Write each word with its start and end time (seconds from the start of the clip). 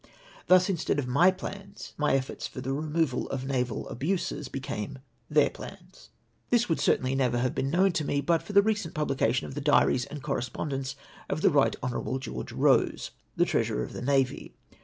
Thus 0.47 0.67
instead 0.67 0.97
of 0.97 1.05
my 1.07 1.29
plans^ 1.31 1.93
my 1.95 2.15
efforts 2.15 2.47
for 2.47 2.59
the 2.59 2.73
removal 2.73 3.29
of 3.29 3.45
naval 3.45 3.87
abuses 3.87 4.47
became 4.49 4.97
tlteir 5.31 5.53
plans! 5.53 6.09
This 6.49 6.67
would 6.67 6.79
certainly 6.79 7.13
never 7.13 7.37
have 7.37 7.53
been 7.53 7.69
known 7.69 7.91
to 7.91 8.03
me, 8.03 8.19
but 8.19 8.41
for 8.41 8.53
the 8.53 8.63
recent 8.63 8.95
publication 8.95 9.45
of 9.45 9.53
the" 9.53 9.61
Diaries 9.73 10.05
and 10.07 10.23
Correspondence 10.23 10.95
of 11.29 11.41
the 11.41 11.55
Eight 11.61 11.75
Hon. 11.83 12.17
George 12.19 12.51
Rose," 12.51 13.11
the 13.35 13.45
Treasurer 13.45 13.85
to 13.85 13.93
the 13.93 14.01
Navy. 14.01 14.55